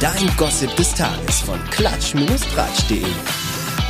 Dein 0.00 0.34
Gossip 0.38 0.74
des 0.76 0.94
Tages 0.94 1.42
von 1.42 1.58
klatsch-tratsch.de. 1.72 3.04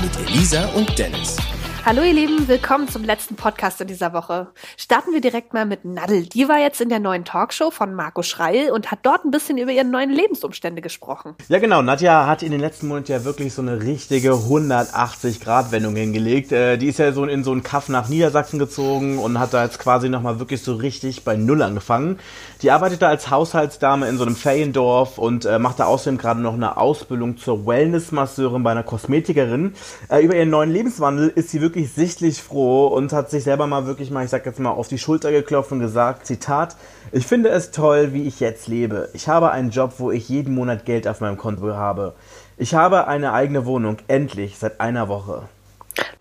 Mit 0.03 0.29
Elisa 0.29 0.67
und 0.71 0.99
Dennis. 0.99 1.37
Hallo 1.83 2.03
ihr 2.03 2.13
Lieben, 2.13 2.47
willkommen 2.47 2.89
zum 2.89 3.05
letzten 3.05 3.37
Podcast 3.37 3.81
in 3.81 3.87
dieser 3.89 4.13
Woche. 4.13 4.49
Starten 4.77 5.15
wir 5.15 5.23
direkt 5.23 5.55
mal 5.55 5.65
mit 5.65 5.87
Nadel. 5.87 6.27
Die 6.27 6.47
war 6.47 6.59
jetzt 6.59 6.83
in 6.83 6.91
der 6.91 7.01
neuen 7.01 7.25
Talkshow 7.25 7.71
von 7.71 7.95
Marco 7.95 8.23
Schreil 8.23 8.71
und 8.71 8.91
hat 8.91 8.99
dort 9.03 9.25
ein 9.25 9.31
bisschen 9.31 9.57
über 9.57 9.73
ihre 9.73 9.87
neuen 9.87 10.11
Lebensumstände 10.11 10.83
gesprochen. 10.83 11.35
Ja 11.49 11.59
genau, 11.59 11.81
Nadja 11.81 12.27
hat 12.27 12.43
in 12.43 12.53
den 12.53 12.61
letzten 12.61 12.87
Monaten 12.87 13.11
ja 13.11 13.25
wirklich 13.25 13.55
so 13.55 13.63
eine 13.63 13.83
richtige 13.83 14.33
180-Grad-Wendung 14.33 15.97
hingelegt. 15.97 16.53
Äh, 16.53 16.77
die 16.77 16.89
ist 16.89 16.99
ja 16.99 17.13
so 17.13 17.25
in 17.25 17.45
so 17.45 17.53
einen 17.53 17.63
Kaff 17.63 17.89
nach 17.89 18.11
Niedersachsen 18.11 18.59
gezogen 18.59 19.19
und 19.19 19.39
hat 19.39 19.55
da 19.55 19.65
jetzt 19.65 19.79
quasi 19.79 20.11
nochmal 20.11 20.39
wirklich 20.39 20.63
so 20.63 20.75
richtig 20.75 21.25
bei 21.25 21.37
Null 21.37 21.63
angefangen. 21.63 22.19
Die 22.61 22.71
arbeitet 22.71 23.01
da 23.01 23.09
als 23.09 23.31
Haushaltsdame 23.31 24.07
in 24.07 24.19
so 24.19 24.25
einem 24.25 24.37
Feriendorf 24.37 25.17
und 25.17 25.47
äh, 25.47 25.59
macht 25.59 25.81
da 25.81 25.87
außerdem 25.87 26.19
gerade 26.19 26.41
noch 26.41 26.55
eine 26.55 26.77
Ausbildung 26.77 27.39
zur 27.39 27.67
Wellness-Masseurin 27.67 28.63
bei 28.63 28.71
einer 28.71 28.83
Kosmetikerin. 28.83 29.73
Äh, 30.11 30.23
über 30.23 30.37
ihren 30.37 30.51
neuen 30.51 30.71
Lebenswandel 30.71 31.31
ist 31.35 31.49
sie 31.49 31.63
wirklich 31.63 31.70
wirklich 31.71 31.93
sichtlich 31.93 32.43
froh 32.43 32.89
und 32.89 33.13
hat 33.13 33.31
sich 33.31 33.45
selber 33.45 33.69
mal 33.69 33.87
wirklich 33.87 34.11
mal, 34.11 34.25
ich 34.25 34.31
sag 34.31 34.45
jetzt 34.45 34.59
mal, 34.59 34.71
auf 34.71 34.89
die 34.89 34.99
Schulter 34.99 35.31
geklopft 35.31 35.71
und 35.71 35.79
gesagt, 35.79 36.27
Zitat, 36.27 36.75
ich 37.13 37.25
finde 37.29 37.51
es 37.51 37.71
toll, 37.71 38.13
wie 38.13 38.27
ich 38.27 38.41
jetzt 38.41 38.67
lebe. 38.67 39.09
Ich 39.13 39.29
habe 39.29 39.53
einen 39.53 39.71
Job, 39.71 39.95
wo 39.99 40.11
ich 40.11 40.29
jeden 40.29 40.53
Monat 40.53 40.85
Geld 40.85 41.07
auf 41.07 41.21
meinem 41.21 41.37
Konto 41.37 41.73
habe. 41.75 42.15
Ich 42.57 42.75
habe 42.75 43.07
eine 43.07 43.33
eigene 43.33 43.67
Wohnung, 43.67 43.99
endlich, 44.09 44.59
seit 44.59 44.81
einer 44.81 45.07
Woche. 45.07 45.45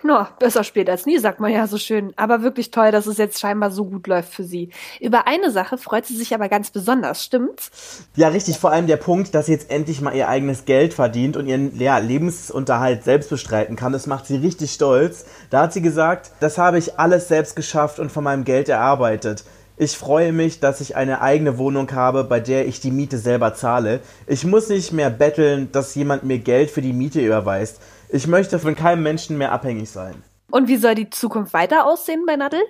No, 0.02 0.26
besser 0.39 0.63
spät 0.63 0.89
als 0.89 1.05
nie, 1.05 1.17
sagt 1.17 1.41
man 1.41 1.52
ja 1.52 1.67
so 1.67 1.77
schön. 1.77 2.13
Aber 2.16 2.41
wirklich 2.41 2.71
toll, 2.71 2.91
dass 2.91 3.05
es 3.05 3.17
jetzt 3.17 3.40
scheinbar 3.40 3.70
so 3.70 3.84
gut 3.84 4.07
läuft 4.07 4.34
für 4.34 4.45
sie. 4.45 4.70
Über 5.02 5.27
eine 5.27 5.52
Sache 5.52 5.77
freut 5.77 6.05
sie 6.05 6.16
sich 6.16 6.34
aber 6.34 6.48
ganz 6.48 6.71
besonders, 6.71 7.23
stimmt's? 7.23 8.07
Ja, 8.16 8.30
richtig. 8.30 8.59
Vor 8.59 8.71
allem 8.71 8.88
der 8.88 8.95
Punkt, 8.95 9.35
dass 9.35 9.48
sie 9.48 9.52
jetzt 9.52 9.70
endlich 9.70 9.99
mal 9.99 10.16
ihr 10.16 10.30
eigenes 10.30 10.63
Geld 10.63 10.93
verdient 10.93 11.35
und 11.35 11.48
ihren 11.48 11.77
ja, 11.77 11.98
Lebensunterhalt 11.98 13.04
selbst 13.04 13.29
bestreiten 13.29 13.76
kann. 13.76 13.91
Das 13.91 14.07
macht 14.07 14.26
sie 14.26 14.38
richtig 14.38 14.71
stolz. 14.71 15.26
Da 15.49 15.63
hat 15.63 15.73
sie 15.73 15.82
gesagt, 15.82 16.32
das 16.40 16.57
habe 16.57 16.77
ich 16.77 16.98
alles 16.98 17.27
selbst 17.27 17.57
geschafft 17.57 17.99
und 17.99 18.10
von 18.10 18.23
meinem 18.23 18.45
Geld 18.45 18.70
erarbeitet. 18.70 19.43
Ich 19.82 19.98
freue 19.98 20.34
mich, 20.34 20.60
dass 20.60 20.82
ich 20.82 20.98
eine 20.98 21.22
eigene 21.22 21.58
Wohnung 21.58 21.90
habe, 21.94 22.26
bei 22.26 22.41
der 22.41 22.68
ich 22.68 22.82
die 22.82 22.91
Miete 22.91 23.18
selber 23.18 23.54
zahle. 23.54 24.02
Ich 24.27 24.44
muss 24.44 24.68
nicht 24.68 24.91
mehr 24.91 25.10
betteln, 25.10 25.72
dass 25.72 25.96
jemand 25.96 26.26
mir 26.26 26.40
Geld 26.40 26.70
für 26.70 26.82
die 26.82 26.91
Miete 26.91 27.22
überweist. 27.22 27.80
Ich 28.10 28.27
möchte 28.27 28.60
von 28.60 28.76
keinem 28.76 29.04
Menschen 29.04 29.38
mehr 29.38 29.54
abhängig 29.54 29.90
sein. 29.90 30.22
Und 30.51 30.67
wie 30.67 30.77
soll 30.77 30.95
die 30.95 31.09
Zukunft 31.09 31.53
weiter 31.53 31.85
aussehen 31.85 32.23
bei 32.25 32.35
Nadel? 32.35 32.61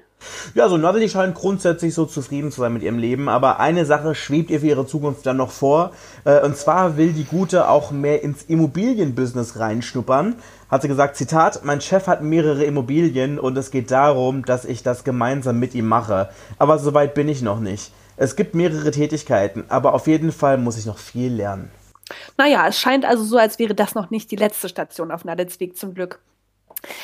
Ja, 0.53 0.67
so 0.67 0.75
Nadel, 0.75 0.99
die 0.99 1.09
scheint 1.09 1.35
grundsätzlich 1.35 1.94
so 1.94 2.05
zufrieden 2.05 2.52
zu 2.52 2.59
sein 2.59 2.73
mit 2.73 2.83
ihrem 2.83 2.99
Leben, 2.99 3.30
aber 3.30 3.59
eine 3.61 3.85
Sache 3.85 4.16
schwebt 4.16 4.49
ihr 4.49 4.59
für 4.59 4.67
ihre 4.67 4.85
Zukunft 4.85 5.25
dann 5.25 5.38
noch 5.38 5.52
vor. 5.52 5.91
Äh, 6.25 6.41
und 6.41 6.57
zwar 6.57 6.97
will 6.97 7.13
die 7.13 7.23
Gute 7.23 7.69
auch 7.69 7.91
mehr 7.91 8.22
ins 8.22 8.44
Immobilienbusiness 8.44 9.59
reinschnuppern. 9.59 10.35
Hat 10.69 10.81
sie 10.81 10.89
gesagt, 10.89 11.16
Zitat, 11.16 11.63
mein 11.63 11.80
Chef 11.80 12.07
hat 12.07 12.22
mehrere 12.22 12.66
Immobilien 12.66 13.39
und 13.39 13.57
es 13.57 13.72
geht 13.72 13.91
darum, 13.91 14.44
dass 14.44 14.66
ich 14.66 14.83
das 14.83 15.05
gemeinsam 15.05 15.57
mit 15.57 15.73
ihm 15.73 15.88
mache. 15.88 16.30
Aber 16.57 16.80
soweit 16.80 17.13
bin 17.13 17.30
ich 17.30 17.41
noch 17.41 17.61
nicht. 17.61 17.94
Es 18.17 18.35
gibt 18.35 18.55
mehrere 18.55 18.91
Tätigkeiten, 18.91 19.63
aber 19.69 19.94
auf 19.94 20.05
jeden 20.07 20.33
Fall 20.33 20.57
muss 20.57 20.77
ich 20.77 20.85
noch 20.85 20.97
viel 20.97 21.31
lernen. 21.31 21.72
Naja, 22.38 22.67
es 22.67 22.77
scheint 22.77 23.05
also 23.05 23.23
so, 23.23 23.38
als 23.38 23.59
wäre 23.59 23.73
das 23.73 23.95
noch 23.95 24.09
nicht 24.09 24.31
die 24.31 24.35
letzte 24.35 24.67
Station 24.67 25.11
auf 25.11 25.23
Nadels 25.23 25.61
Weg 25.61 25.77
zum 25.77 25.94
Glück. 25.94 26.19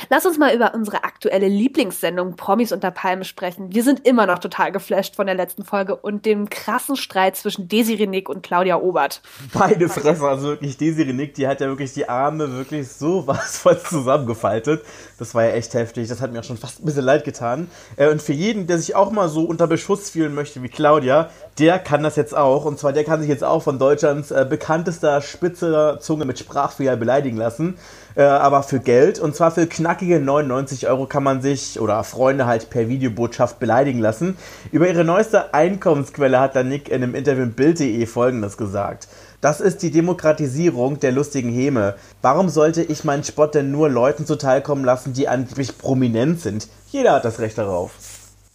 Lass 0.09 0.25
uns 0.25 0.37
mal 0.37 0.53
über 0.53 0.73
unsere 0.73 1.03
aktuelle 1.03 1.47
Lieblingssendung 1.47 2.35
Promis 2.35 2.71
unter 2.71 2.91
Palmen 2.91 3.23
sprechen. 3.23 3.73
Wir 3.73 3.83
sind 3.83 4.05
immer 4.05 4.25
noch 4.25 4.39
total 4.39 4.71
geflasht 4.71 5.15
von 5.15 5.25
der 5.25 5.35
letzten 5.35 5.63
Folge 5.63 5.95
und 5.95 6.25
dem 6.25 6.49
krassen 6.49 6.95
Streit 6.95 7.35
zwischen 7.35 7.67
Desiree 7.67 8.07
Nick 8.07 8.29
und 8.29 8.43
Claudia 8.43 8.77
Obert. 8.77 9.21
Beide 9.53 9.89
Fresse, 9.89 10.27
also 10.27 10.47
wirklich 10.49 10.77
Desiree 10.77 11.13
Nick, 11.13 11.35
die 11.35 11.47
hat 11.47 11.61
ja 11.61 11.67
wirklich 11.67 11.93
die 11.93 12.07
Arme 12.07 12.51
wirklich 12.53 12.91
so 12.91 13.27
was 13.27 13.57
voll 13.59 13.79
zusammengefaltet. 13.79 14.83
Das 15.17 15.35
war 15.35 15.43
ja 15.43 15.51
echt 15.51 15.73
heftig, 15.73 16.07
das 16.07 16.21
hat 16.21 16.31
mir 16.31 16.39
auch 16.39 16.43
schon 16.43 16.57
fast 16.57 16.81
ein 16.81 16.85
bisschen 16.85 17.03
leid 17.03 17.23
getan. 17.23 17.69
Äh, 17.97 18.09
und 18.09 18.21
für 18.21 18.33
jeden, 18.33 18.67
der 18.67 18.77
sich 18.77 18.95
auch 18.95 19.11
mal 19.11 19.29
so 19.29 19.43
unter 19.43 19.67
Beschuss 19.67 20.09
fühlen 20.09 20.33
möchte 20.33 20.61
wie 20.63 20.69
Claudia, 20.69 21.29
der 21.59 21.79
kann 21.79 22.03
das 22.03 22.15
jetzt 22.15 22.35
auch. 22.35 22.65
Und 22.65 22.79
zwar 22.79 22.93
der 22.93 23.03
kann 23.03 23.19
sich 23.19 23.29
jetzt 23.29 23.43
auch 23.43 23.63
von 23.63 23.79
Deutschlands 23.79 24.31
äh, 24.31 24.45
bekanntester 24.49 25.21
spitzer 25.21 25.99
Zunge 25.99 26.25
mit 26.25 26.39
Sprachfehler 26.39 26.95
beleidigen 26.95 27.37
lassen. 27.37 27.77
Äh, 28.15 28.23
aber 28.23 28.63
für 28.63 28.79
Geld. 28.79 29.19
Und 29.19 29.35
zwar 29.35 29.51
für 29.51 29.67
knackige 29.67 30.19
99 30.19 30.87
Euro 30.87 31.05
kann 31.05 31.23
man 31.23 31.41
sich 31.41 31.79
oder 31.79 32.03
Freunde 32.03 32.45
halt 32.45 32.69
per 32.69 32.87
Videobotschaft 32.87 33.59
beleidigen 33.59 33.99
lassen. 33.99 34.37
Über 34.71 34.87
ihre 34.87 35.03
neueste 35.03 35.53
Einkommensquelle 35.53 36.39
hat 36.39 36.55
dann 36.55 36.69
Nick 36.69 36.89
in 36.89 37.03
einem 37.03 37.15
Interview 37.15 37.43
in 37.43 37.53
Bild.de 37.53 38.05
folgendes 38.05 38.57
gesagt. 38.57 39.07
Das 39.41 39.61
ist 39.61 39.83
die 39.83 39.91
Demokratisierung 39.91 40.99
der 40.99 41.11
lustigen 41.11 41.51
Häme. 41.51 41.95
Warum 42.21 42.49
sollte 42.49 42.81
ich 42.81 43.03
meinen 43.03 43.23
Spott 43.23 43.53
denn 43.53 43.69
nur 43.69 43.89
Leuten 43.89 44.25
zuteilkommen 44.25 44.85
lassen, 44.85 45.13
die 45.13 45.27
angeblich 45.27 45.77
prominent 45.77 46.41
sind? 46.41 46.67
Jeder 46.89 47.13
hat 47.13 47.25
das 47.25 47.39
Recht 47.39 47.57
darauf. 47.57 47.91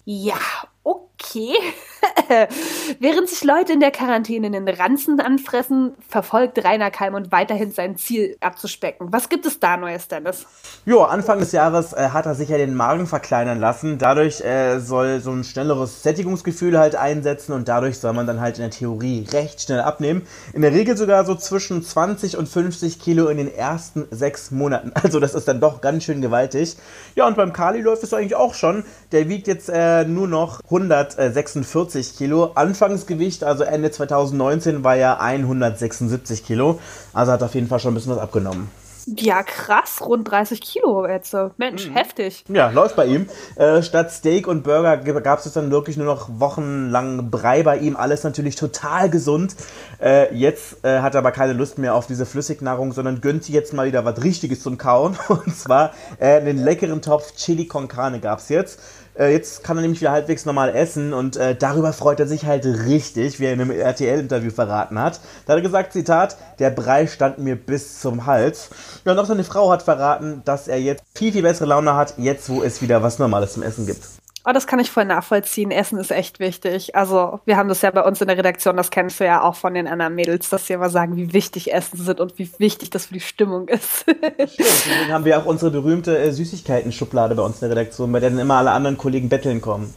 Ja, 0.04 0.34
okay. 0.82 1.54
Während 3.00 3.28
sich 3.28 3.44
Leute 3.44 3.72
in 3.72 3.80
der 3.80 3.90
Quarantäne 3.90 4.50
den 4.50 4.68
Ranzen 4.68 5.20
anfressen, 5.20 5.94
verfolgt 6.08 6.64
Rainer 6.64 6.90
Kalmund 6.90 7.32
weiterhin 7.32 7.72
sein 7.72 7.96
Ziel 7.96 8.36
abzuspecken. 8.40 9.08
Was 9.10 9.28
gibt 9.28 9.46
es 9.46 9.60
da 9.60 9.76
Neues, 9.76 10.08
Dennis? 10.08 10.46
Jo, 10.86 11.02
Anfang 11.02 11.40
des 11.40 11.52
Jahres 11.52 11.92
äh, 11.92 12.10
hat 12.12 12.26
er 12.26 12.34
sich 12.34 12.48
ja 12.48 12.56
den 12.56 12.74
Magen 12.74 13.06
verkleinern 13.06 13.58
lassen. 13.58 13.98
Dadurch 13.98 14.40
äh, 14.42 14.78
soll 14.78 15.20
so 15.20 15.32
ein 15.32 15.44
schnelleres 15.44 16.02
Sättigungsgefühl 16.02 16.78
halt 16.78 16.96
einsetzen 16.96 17.52
und 17.52 17.68
dadurch 17.68 17.98
soll 17.98 18.12
man 18.12 18.26
dann 18.26 18.40
halt 18.40 18.58
in 18.58 18.62
der 18.62 18.70
Theorie 18.70 19.26
recht 19.32 19.60
schnell 19.60 19.80
abnehmen. 19.80 20.22
In 20.52 20.62
der 20.62 20.72
Regel 20.72 20.96
sogar 20.96 21.24
so 21.24 21.34
zwischen 21.34 21.82
20 21.82 22.36
und 22.36 22.48
50 22.48 23.00
Kilo 23.00 23.28
in 23.28 23.36
den 23.36 23.52
ersten 23.54 24.06
sechs 24.10 24.50
Monaten. 24.50 24.92
Also 25.00 25.18
das 25.18 25.34
ist 25.34 25.48
dann 25.48 25.60
doch 25.60 25.80
ganz 25.80 26.04
schön 26.04 26.20
gewaltig. 26.20 26.76
Ja, 27.14 27.26
und 27.26 27.36
beim 27.36 27.52
Kali 27.52 27.80
läuft 27.80 28.02
es 28.02 28.14
eigentlich 28.14 28.36
auch 28.36 28.54
schon. 28.54 28.84
Der 29.12 29.28
wiegt 29.28 29.46
jetzt 29.46 29.68
äh, 29.68 30.04
nur 30.04 30.28
noch 30.28 30.60
146 30.64 31.89
Kilo. 32.16 32.52
Anfangsgewicht, 32.54 33.44
also 33.44 33.64
Ende 33.64 33.90
2019, 33.90 34.84
war 34.84 34.96
ja 34.96 35.18
176 35.18 36.44
Kilo. 36.44 36.78
Also 37.12 37.32
hat 37.32 37.42
auf 37.42 37.54
jeden 37.54 37.68
Fall 37.68 37.80
schon 37.80 37.92
ein 37.92 37.94
bisschen 37.94 38.12
was 38.12 38.20
abgenommen. 38.20 38.68
Ja, 39.06 39.42
krass, 39.42 40.00
rund 40.04 40.30
30 40.30 40.60
Kilo 40.60 41.06
jetzt. 41.06 41.34
Mensch, 41.56 41.88
mhm. 41.88 41.94
heftig. 41.94 42.44
Ja, 42.48 42.70
läuft 42.70 42.96
bei 42.96 43.06
ihm. 43.06 43.26
Äh, 43.56 43.82
statt 43.82 44.12
Steak 44.12 44.46
und 44.46 44.62
Burger 44.62 44.98
gab 44.98 45.44
es 45.44 45.52
dann 45.52 45.70
wirklich 45.70 45.96
nur 45.96 46.06
noch 46.06 46.28
wochenlang 46.38 47.30
Brei 47.30 47.62
bei 47.62 47.78
ihm. 47.78 47.96
Alles 47.96 48.24
natürlich 48.24 48.56
total 48.56 49.10
gesund. 49.10 49.56
Äh, 50.00 50.34
jetzt 50.34 50.84
äh, 50.84 51.00
hat 51.00 51.14
er 51.14 51.20
aber 51.20 51.32
keine 51.32 51.54
Lust 51.54 51.78
mehr 51.78 51.94
auf 51.94 52.06
diese 52.06 52.26
Flüssignahrung, 52.26 52.92
sondern 52.92 53.20
gönnt 53.20 53.44
sich 53.44 53.54
jetzt 53.54 53.72
mal 53.72 53.86
wieder 53.86 54.04
was 54.04 54.22
Richtiges 54.22 54.62
zum 54.62 54.78
Kauen. 54.78 55.16
Und 55.28 55.56
zwar 55.56 55.92
äh, 56.18 56.42
den 56.42 56.62
leckeren 56.62 57.02
Topf 57.02 57.34
Chili 57.36 57.66
con 57.66 57.88
Carne 57.88 58.20
gab 58.20 58.38
es 58.38 58.48
jetzt. 58.48 58.80
Äh, 59.20 59.32
jetzt 59.32 59.62
kann 59.62 59.76
er 59.76 59.82
nämlich 59.82 60.00
wieder 60.00 60.12
halbwegs 60.12 60.46
normal 60.46 60.74
essen 60.74 61.12
und 61.12 61.36
äh, 61.36 61.54
darüber 61.54 61.92
freut 61.92 62.20
er 62.20 62.26
sich 62.26 62.46
halt 62.46 62.64
richtig, 62.64 63.38
wie 63.38 63.44
er 63.44 63.52
in 63.52 63.60
einem 63.60 63.70
RTL-Interview 63.70 64.50
verraten 64.50 64.98
hat. 64.98 65.20
Da 65.44 65.52
hat 65.52 65.58
er 65.58 65.62
gesagt, 65.62 65.92
Zitat, 65.92 66.38
der 66.58 66.70
Brei 66.70 67.06
stand 67.06 67.38
mir 67.38 67.54
bis 67.54 68.00
zum 68.00 68.24
Hals. 68.24 68.70
Ja, 69.04 69.12
und 69.12 69.18
auch 69.18 69.26
seine 69.26 69.44
Frau 69.44 69.70
hat 69.70 69.82
verraten, 69.82 70.40
dass 70.46 70.68
er 70.68 70.80
jetzt 70.80 71.02
viel, 71.14 71.32
viel 71.32 71.42
bessere 71.42 71.68
Laune 71.68 71.94
hat, 71.94 72.14
jetzt 72.16 72.48
wo 72.48 72.62
es 72.62 72.80
wieder 72.80 73.02
was 73.02 73.18
Normales 73.18 73.52
zum 73.52 73.62
Essen 73.62 73.86
gibt. 73.86 74.00
Oh, 74.44 74.52
das 74.52 74.66
kann 74.66 74.78
ich 74.78 74.90
voll 74.90 75.04
nachvollziehen. 75.04 75.70
Essen 75.70 75.98
ist 75.98 76.10
echt 76.10 76.40
wichtig. 76.40 76.96
Also, 76.96 77.40
wir 77.44 77.58
haben 77.58 77.68
das 77.68 77.82
ja 77.82 77.90
bei 77.90 78.02
uns 78.02 78.22
in 78.22 78.28
der 78.28 78.38
Redaktion, 78.38 78.76
das 78.76 78.90
kennst 78.90 79.20
du 79.20 79.24
ja 79.24 79.42
auch 79.42 79.54
von 79.54 79.74
den 79.74 79.86
anderen 79.86 80.14
Mädels, 80.14 80.48
dass 80.48 80.66
sie 80.66 80.72
immer 80.72 80.88
sagen, 80.88 81.16
wie 81.16 81.34
wichtig 81.34 81.74
Essen 81.74 81.98
sind 81.98 82.20
und 82.20 82.38
wie 82.38 82.50
wichtig 82.58 82.88
das 82.88 83.06
für 83.06 83.14
die 83.14 83.20
Stimmung 83.20 83.68
ist. 83.68 84.00
Stimmt, 84.00 84.58
deswegen 84.58 85.12
haben 85.12 85.26
wir 85.26 85.38
auch 85.38 85.44
unsere 85.44 85.70
berühmte 85.70 86.18
äh, 86.18 86.32
Süßigkeiten-Schublade 86.32 87.34
bei 87.34 87.42
uns 87.42 87.56
in 87.56 87.68
der 87.68 87.76
Redaktion, 87.76 88.10
bei 88.12 88.20
der 88.20 88.30
dann 88.30 88.38
immer 88.38 88.54
alle 88.54 88.70
anderen 88.70 88.96
Kollegen 88.96 89.28
betteln 89.28 89.60
kommen. 89.60 89.92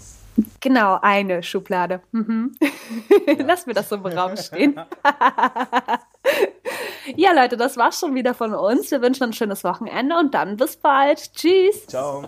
Genau, 0.60 1.00
eine 1.02 1.44
Schublade. 1.44 2.02
Mhm. 2.12 2.56
Ja. 2.60 3.36
Lass 3.46 3.66
mir 3.66 3.74
das 3.74 3.90
so 3.90 3.96
im 3.96 4.06
Raum 4.06 4.36
stehen. 4.36 4.76
ja, 7.16 7.32
Leute, 7.34 7.58
das 7.58 7.78
war's 7.78 8.00
schon 8.00 8.16
wieder 8.16 8.34
von 8.34 8.54
uns. 8.54 8.92
Wir 8.92 9.02
wünschen 9.02 9.24
ein 9.24 9.34
schönes 9.34 9.64
Wochenende 9.64 10.18
und 10.18 10.34
dann 10.34 10.58
bis 10.58 10.78
bald. 10.78 11.34
Tschüss. 11.34 11.88
Ciao. 11.88 12.28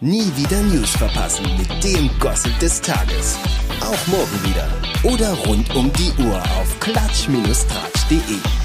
Nie 0.00 0.30
wieder 0.36 0.60
News 0.62 0.90
verpassen 0.90 1.46
mit 1.56 1.84
dem 1.84 2.10
Gossip 2.18 2.58
des 2.58 2.80
Tages. 2.80 3.38
Auch 3.80 4.06
morgen 4.06 4.44
wieder. 4.44 4.68
Oder 5.04 5.32
rund 5.46 5.74
um 5.74 5.92
die 5.92 6.12
Uhr 6.22 6.36
auf 6.36 6.80
klatsch-tratsch.de. 6.80 8.63